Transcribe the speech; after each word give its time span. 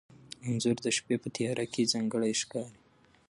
انځور 0.47 0.77
د 0.85 0.87
شپې 0.97 1.15
په 1.23 1.27
تیاره 1.35 1.65
کې 1.73 1.89
ځانګړی 1.91 2.31
ښکاري. 2.41 2.79